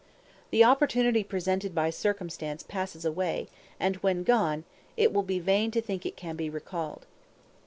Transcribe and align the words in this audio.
The 0.49 0.63
opportunity 0.63 1.23
presented 1.23 1.75
by 1.75 1.91
circumstances 1.91 2.65
passes 2.65 3.05
away, 3.05 3.49
and 3.79 3.97
when 3.97 4.23
gone, 4.23 4.63
it 4.97 5.13
will 5.13 5.21
be 5.21 5.37
vain 5.37 5.69
to 5.69 5.79
think 5.79 6.07
it 6.07 6.17
can 6.17 6.35
be 6.35 6.49
recalled. 6.49 7.05